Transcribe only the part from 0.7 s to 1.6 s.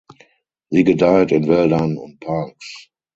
Sie gedeiht in